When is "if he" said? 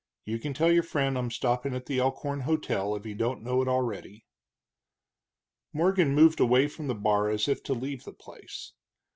2.95-3.13